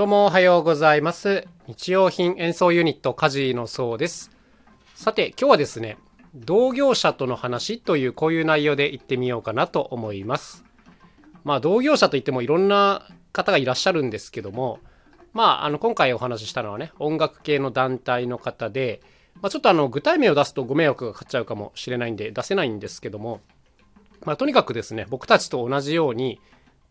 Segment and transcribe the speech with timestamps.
[0.00, 1.46] どうもおはようございます。
[1.66, 4.30] 日用品演奏ユニットカジのそうです。
[4.94, 5.98] さて今日はですね、
[6.34, 10.64] 同業者との話というこういう内容で言ってみようかなと思います。
[11.44, 14.78] まあ同業者といってもいろんな方がいらっしゃるんですけども、
[15.34, 19.02] まああの今回お話ししたのはね、音楽系の団体の方で、
[19.42, 23.42] まあ、ちょっとあの具体名を出すとご迷惑がかかっちゃうかもしれないんで出せないんですけども、
[24.24, 26.40] まあ、とにかくですね僕たちと同じように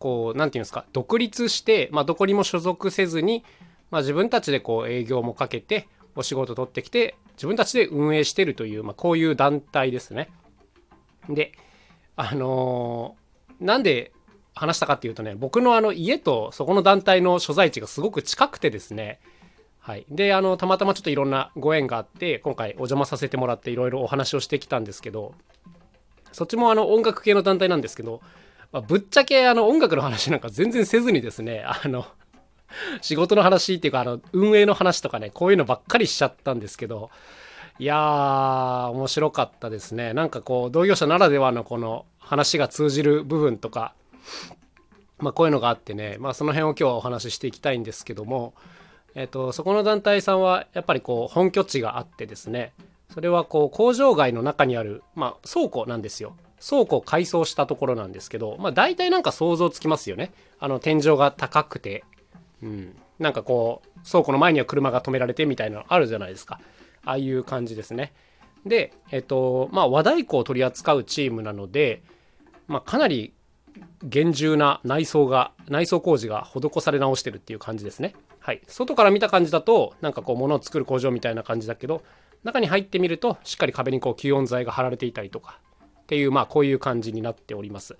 [0.00, 3.44] こう何て言うんですか独立して、まあ、どこにも所属せずに、
[3.92, 5.86] まあ、自分たちでこう営業もかけて
[6.16, 10.28] お仕事取ってきて自分たちで運営してるという、まあ、こういう団体ですね。
[11.28, 11.52] で
[12.16, 13.20] あのー
[13.60, 14.12] なんで
[14.54, 19.20] 話したかっていうとね僕のあの家とそこの団体の所在地がすごく近くてですね
[19.82, 25.34] はい、であのたまたまちょっといろんなご縁があって今回お邪魔させてもらっていろいろお話をしてきたんですけど
[26.32, 28.20] そっちもあの音楽系の団体なんですけど、
[28.72, 32.06] まあぶっちゃけあの音楽の話なんか全然せずにですね あの
[33.00, 37.10] 仕事の話っていうかあの運営の話とかねこういうのばっかりしちゃったんですけど
[37.78, 40.12] いやー面白かったですね。
[40.12, 43.94] なんかこう同業者ならではのこの話が通じる部分とか
[45.18, 48.54] まあこういうのがあってねまあその辺を今日はお話ししていきたいんですけども
[49.14, 52.72] えっとそこの団体さんはやっぱりこう本拠地があってですね
[53.12, 56.36] それはこう工場街の中にある、まあ、倉庫なんですよ。
[56.64, 60.32] 倉庫を改装したところなんですけど、まあ、大体なんか想像つきますよね。
[60.58, 62.04] あの天井が高くて、
[62.62, 66.60] うん、なんかこう倉庫の前には車が止められてみたいなのあるじゃないですか。
[67.04, 68.12] ああいう感じですね。
[68.66, 72.02] でえっとまあ和太鼓を取り扱うチームなので、
[72.68, 73.32] まあ、かなり
[74.02, 78.14] 厳重な内装が内装工事が施され直してるっていう感じですね。
[78.38, 78.60] はい。
[78.66, 82.02] 外から見た感じだとなんかこう物を作る工場みたいな感じだけど
[82.44, 85.58] 中に入ってみるとしっかり壁にこう吸音材が貼られていたりとか。
[86.10, 87.96] っていうまあこういう感じになっております。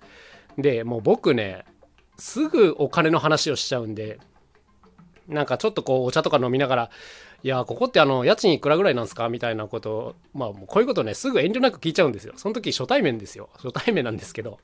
[0.57, 1.63] でもう僕ね
[2.17, 4.19] すぐお金の話をしちゃうんで
[5.29, 6.89] なんかちょっとこうお茶とか飲みながら
[7.41, 9.29] いやここってあの家賃いくらぐらいなんすか？
[9.29, 12.33] みたいなことをまあもうこういうことねすぐ遠慮なく聞いちゃうんですよ。
[12.35, 13.47] その時初対面ですよ。
[13.53, 14.59] 初対面なんですけど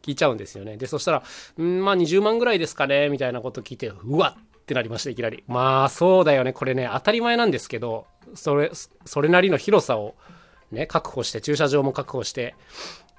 [0.00, 0.78] 聞いちゃうんですよね。
[0.78, 1.22] でそしたら
[1.62, 5.44] 「んまあ20万ぐらいですかね」みたいなこと聞いてうわっってなりましたいきなり。
[5.48, 6.54] まあそうだよね。
[6.54, 8.70] これね当たり前なんですけどそれ
[9.04, 10.14] それなりの広さを
[10.70, 12.54] ね確保して駐車場も確保して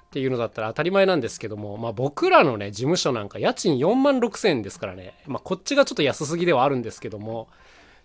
[0.06, 7.48] っていうのだったら当たり前なんですけども、まあ、僕らのね事務所なんか家賃4万6千円ですからね、まあ、こっちがちょっと安すぎではあるんですけども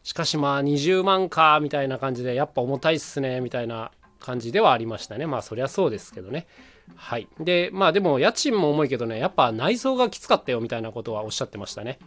[0.03, 5.27] しかしまあ20万かみたいな感じでやっぱ重たいっすねみたいな感じではありましたね。
[5.27, 6.47] まあそりゃそうですけどね。
[6.95, 7.27] はい。
[7.39, 11.99] でまあでも家賃も重いけどねやっぱ内装がきつかったよみたいなことはおっしゃってましたね。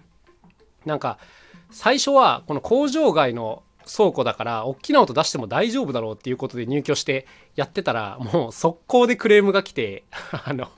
[0.84, 1.18] なんか
[1.70, 10.04] 最初はこの工場街の倉庫だから大きな音出しても大丈夫だろうっていうことで入居してやってたらもう速攻でクレームが来て
[10.44, 10.68] あの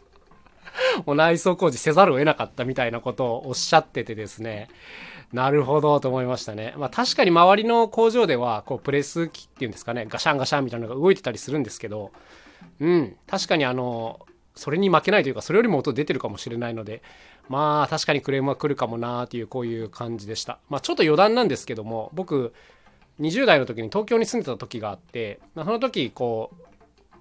[1.07, 4.69] もう内装工事せざるを得なかったみたいなことをおっしゃっててですね。
[5.33, 6.75] なるほどと思いましたね。
[6.77, 10.07] まあ確かに周りの工場ではこうプレス機っていうんですかね。
[10.09, 12.13] ガシャンガシャンみたいなのが動いてたりするんですけど。
[12.81, 13.17] うん。
[13.27, 14.21] 確かにあの
[14.55, 17.03] それに負けないというかそれよりも音出てるかもしれないので。
[17.49, 20.59] まあ確かにクレームは来るかもなーっていうこういう感じでした。
[20.69, 22.55] まあちょっと余談なんですけども僕
[23.21, 26.69] 20代の時に東京に住んでた時があって、ま、その時こう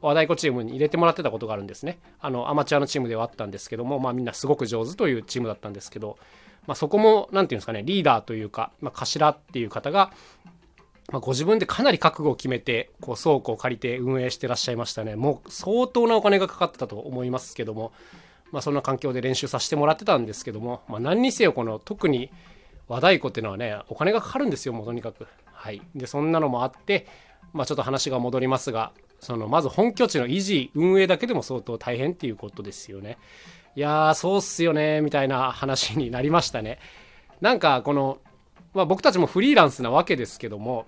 [0.01, 1.97] 和太鼓チームに入れてもらってたことがあるんですね。
[2.19, 6.17] あのアマチュアのチームではあったんですけども、まあ、みんなすごく上手というチームだったんですけど、
[6.67, 10.11] まあ、そこも何て言うんですかねリーダーというか、まあ、頭っていう方が、
[11.11, 15.15] まあ、ご自分でかなり覚悟を決めてこう倉庫を借りて運営してらっしゃいましたね。
[15.15, 17.91] もう相当なお金がかかってたと思いますけども、
[18.51, 22.29] まあ、そんな環境で練習させてもらってたんですけども、まあ、何にせよこの特に
[22.87, 25.27] 和太鼓っていうのはねお金がかかるんですよもうとにかく。
[25.57, 25.81] はい。
[25.95, 27.07] でそんなのもあって
[27.51, 33.17] まあちょっと話が戻りますがそのまず本拠地の維持運営だけでも相当大変っていうことですよね。
[33.75, 36.79] いやーそうっすよねみたいな話になりましたね。
[37.41, 38.19] なんかこの、
[38.73, 40.85] まあ、僕たちもフリーランスなわけですけども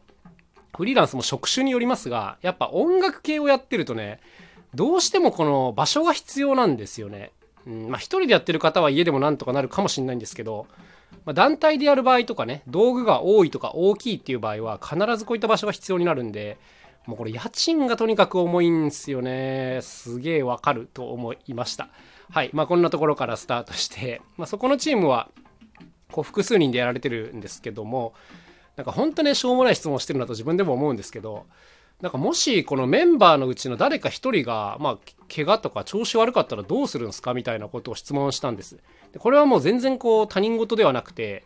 [0.75, 4.19] フリーランスも職種によりますがやっぱ音楽系をやってるとね
[4.75, 7.31] どうしてもこの場所が必要なんですよね。
[7.65, 10.67] うんまあ人でやってる方は家でもなんとかなるかもしれないんですけど
[11.25, 16.57] まあ、団体でやる場合とかね道具が多いとか大きいっていう場合は必ずこういった場所が必要になるんで
[17.05, 19.79] もうこれ家賃がとにかく重いんすよね。
[19.81, 21.89] すげえわかると思いました。
[22.29, 22.51] はい。
[22.53, 25.29] まあこんなところからスタートして、まあ、そこのチームは
[26.11, 28.13] こう複数人でやられてるんですけども
[28.75, 31.45] なんか本当ねしょうもない質問してるなと自分でも思うんですけど
[32.01, 34.97] なんかもしこのメンバーのうちの誰か一人が、まあ、
[35.33, 38.77] 怪我とか調子悪かったらどうするんですかみたいなことを質問したんです。
[39.11, 41.43] でこれはもう全然こう他人事ではなくて、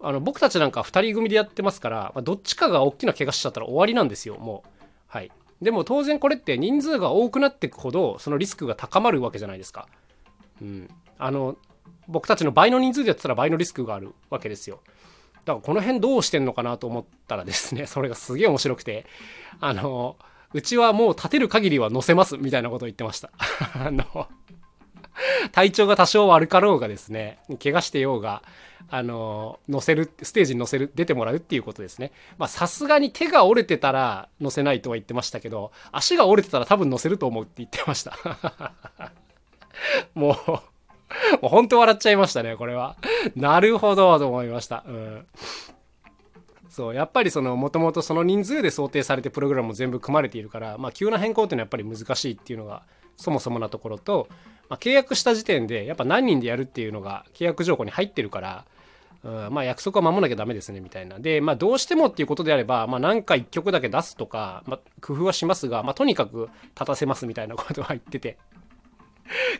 [0.00, 4.70] あの僕たちなんか2人組でやってますから、まあ、どっちかが大きな怪我しちゃったら終わりなんですよ、もう。
[5.08, 5.32] はい。
[5.60, 9.88] でも当然これって人数が多くなっていくほど、そのリスクが高まるわけじゃないですか。
[10.62, 10.88] うん。
[11.18, 11.56] あの、
[12.06, 14.80] 僕たちの倍の人数でやってたら倍のリスクがあるわけですよ。
[15.48, 19.06] だからこの辺どうしてんのかなと思ったらですね、 それがすげえ面白くて、
[19.60, 20.16] あの、
[20.52, 23.30] うちはもう立てる限りは乗せますみたいなことを言ってました。
[23.74, 24.28] あの、
[25.52, 28.42] 体調が多少悪かろうがですね、怪我してようが、
[28.90, 32.12] あの、乗せる、ステージに乗せる、出てもらうっていうことですね。
[32.36, 38.18] まあ、さすがに手が折れてたら乗せないとは言ってましたけど、足が折れてたら多分乗せると思うって言ってました。
[40.14, 40.77] もう、
[41.40, 42.96] もう本当笑っちゃいましたね、これは。
[43.34, 44.84] なるほど、と思いました。
[44.86, 45.26] うん。
[46.68, 52.82] そう、やっぱりその、もともとその人数で想定されてプログラムも全部組まれているから、まあ、急な変更っていうのはやっぱり難しいっていうのが、
[53.16, 54.28] そもそもなところと、
[54.68, 58.64] まあ、契約した時点でやっぱ何人でやるっていうのが契約条項に入ってるから、
[59.24, 61.18] うん、まあ約束は守らなきゃダメですねみたいな。
[61.18, 68.38] で、まあどうしてもっていうことであれば、まあなんか1曲だけ出すとか、まあ工夫はしますが、まあとにかく立たせますみたいなことは言ってて。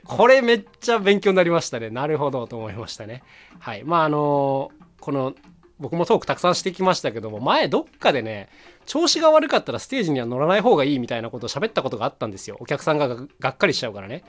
[0.05, 1.91] これめっちゃ勉強になりましたね。
[1.91, 3.23] なるほどと思いましたね。
[3.59, 3.85] はい。
[3.85, 4.70] まああの
[5.00, 5.35] この
[5.79, 8.49] 僕もトークたくさんしてきましたけども、前どっかでね、
[8.87, 12.56] 調子が悪かったらステージには乗らない方がいいみたいなことを喋ったことがあったんですよ。
[12.61, 14.25] お客さんががっかりしちゃうからね。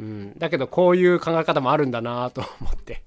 [0.00, 0.38] うん。
[0.38, 3.02] だけどこういう考え方もあるんだなと思って。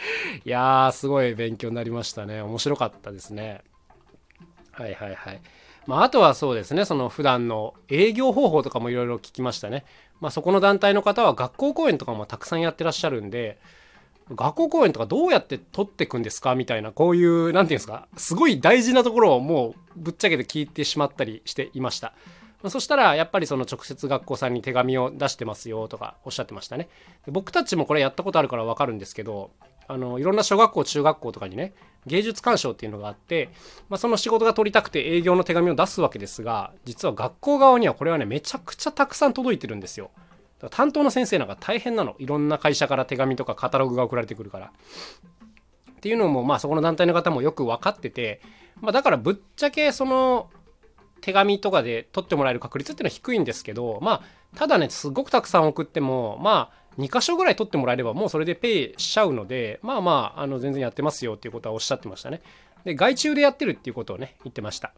[0.44, 2.42] いやー、すごい勉強になりましたね。
[2.42, 3.62] 面白かったですね。
[4.72, 5.40] はいはいはい。
[5.86, 9.84] まあ、あとはそうですね、その普段の営業方法とかもいろいろ聞きましたね。
[10.20, 13.58] まあ、そこの団体の方は学校公演とかもたくさんやってらっしゃるんで、
[14.34, 16.56] 学校公演とかどうやって取っていくんですか？
[16.56, 22.12] みたいな、こういう、なんていうんですか、すごい大事なところをもうぶっちゃけて聞いてしまったりしていました。
[22.62, 26.88] ま、そしたら、やっぱりその直接学校さんに手紙を出してますよとかおっしゃってましたね。
[27.28, 29.50] 僕たちもこれやったことあるからわかるんですけど、
[29.88, 31.74] あの、いろんな小学校、中学校とかにね、
[32.06, 33.50] 芸術鑑賞っていうのがあって、
[33.88, 40.10] まあ、その仕事が取りたくて営業の手紙を出すわけですが、実は学校側にはこれはね、めちゃくちゃたくさん届いてるんですよ。
[40.70, 44.66] 担当の先生なんか大変なのいろんな会社から手紙とかカタログが送られてくるから
[45.96, 48.40] っていうのもまあそこの団体の方もよく分かってて、
[48.80, 50.48] まあ、だからぶっちゃけその
[51.20, 54.22] 手紙とかで取ってもらえる確率っていうのは低いんですけどまあ
[54.56, 62.40] ただねすごくたくさん送ってもまあ2箇所ぐらい取ってもらえればもうそれでペイしちゃうのでまあまああの全然やってますよっていうことはおっしゃってましたね。
[62.84, 64.92] で外注でやってるっていうことをね言ってました。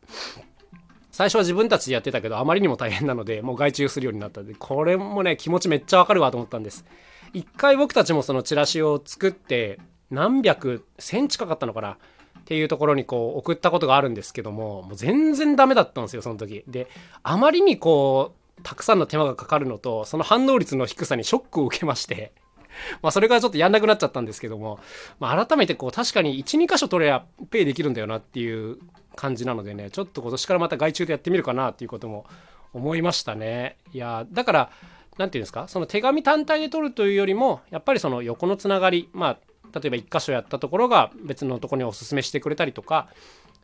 [1.10, 6.84] 最初は自分たちでやってたけどあまりにも大変なのでもう外注するようになったんでこれもね気持ちめっちゃわかるわと思ったんです。
[7.32, 9.80] 一回僕たちもそのチラシを作って
[10.10, 11.96] 何百1000近かったのかなっ
[12.44, 16.64] ていうところにこう送ったことがあるんですけどももう全然ダメだったんですよその時。
[16.68, 16.88] で
[17.22, 22.32] あまりにこうたくさんの手間がかかるのとその反応率の低さにショックを受けまして
[23.02, 24.78] まあそれからちょっとやんなくなっちゃったんですけども、
[25.20, 28.78] まあ、改めてこう確かに12箇所取ればペイできるんだよなっていう
[29.16, 32.26] 感じなのでねちょっと今年からまた外注でやってみるかなっていうことも
[32.72, 33.78] 思いましたね。
[33.92, 34.70] いやだから
[35.16, 39.38] 何て言うんですかその手紙単体で取るというよりもやっぱりその横のつながりまあ
[39.74, 43.08] 例えば1箇所やったところが別のところにおすすめしてくれたりとか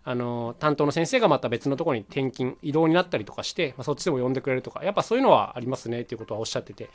[0.04, 6.90] あの担当の先生がまた別のところに転勤移動になったりとかして、まあ、そっちでも呼んでくれるとかやっぱそういうのはありますねっていうことはおっしゃってて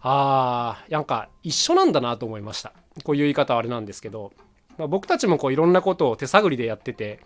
[0.00, 2.72] あーなんか一緒なんだなと思いました。
[3.02, 4.32] こういう言い方はあれなんですけど、
[4.78, 7.20] まあ、僕たちもこういろんなことを手探りでやってて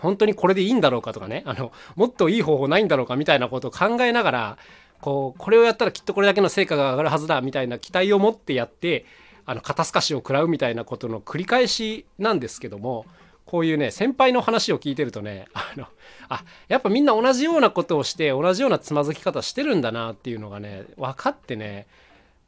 [0.00, 4.58] 本当にこれでいいんだろうかとかね、あの、もっといい方法ないんだろうかみたいなことを考えながら、
[5.00, 9.04] こう、これをやったらきっとこれだけの成果が上がるはずだみたいな期待を持ってやって、
[9.46, 13.06] あの、肩透かしを食らうみたいなことの繰り返しなんですけども、
[13.50, 15.88] こういうね、先輩の話を聞いてるとね、あの、
[16.28, 21.88] あ、やっぱみんな同じようなことをして、同じようなつまずき方してるんだなっていうのがね、分かってね、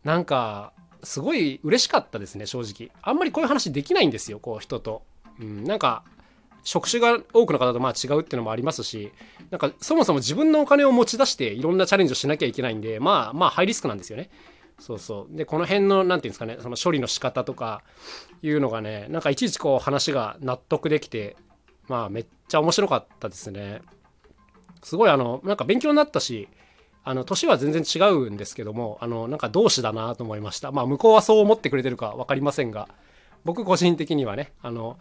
[0.05, 2.97] なんか、すごい嬉しかったですね、正直。
[3.03, 5.03] あんまりこういう話できないんですよ、こう人と。
[5.41, 6.05] うん、なんか、
[6.63, 9.11] 職種が多くの方とまあ違うっていうのもありますし、
[9.51, 14.31] なんかそもそも自分のお金を持ち出していろんなチャレンジをしなきゃいけないんで、まあまあハイリスクなんですよね。
[14.83, 15.37] そうそう。
[15.37, 17.85] で、この辺の、なんていうんですかね、その処理の仕方とか
[18.43, 21.37] いうのがね、なんかいちいちこう話が納得できて、
[21.87, 23.81] まあめっちゃ面白かったですね。
[24.83, 26.49] すごいあの、なんか勉強になったし、
[27.05, 30.73] あの、年は全然違うんですけども、あの、なんか同志だなと思いました。
[30.73, 32.89] まあ向こうはそう思ってくれてるか分かりませんが、
[33.45, 34.99] 僕個人的にはね、あの、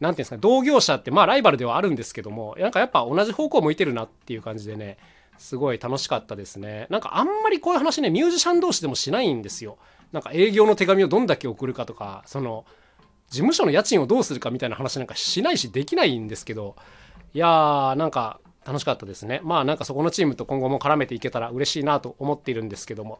[0.00, 4.96] 何ていうんですか同業者ってまあライバルではあるんですけどもなんかやっぱ同じ方向向いてるなっていう感じでね
[5.40, 6.86] すごい楽しかったですね。
[6.90, 9.78] なんかあんまりこういう話ねミュージシャン同士でもしないんですよ。
[10.12, 12.66] なんか営業の手紙をどんだけ送るかとかその
[13.30, 16.76] 事務所の家賃をどうするかみたいな話なんかしないしできないんですけど
[17.32, 19.40] いやーなんか楽しかったですね。
[19.42, 23.18] まあなんかそこのチームと今後も絡めていけたら嬉しいなと思っているんですけども。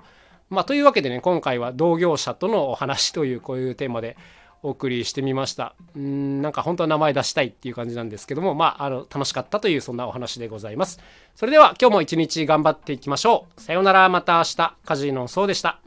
[0.51, 4.19] まあというわけでね今回は同業者とのお話というこういうテーマで
[4.63, 5.75] お送りしてみました。
[5.97, 11.01] うんなんか本当は名前出したいっていう感じなんですけども、まあ、あの、楽しかったというそんなお話でございます。
[11.35, 13.61] それでは今日も一日頑張っていきましょう。
[13.61, 15.81] さようなら、また明日、カジノそうでした。